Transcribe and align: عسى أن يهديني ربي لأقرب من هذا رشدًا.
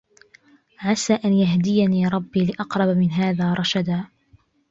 عسى 0.79 1.13
أن 1.13 1.33
يهديني 1.33 2.07
ربي 2.07 2.45
لأقرب 2.45 2.89
من 2.89 3.11
هذا 3.11 3.53
رشدًا. 3.53 4.07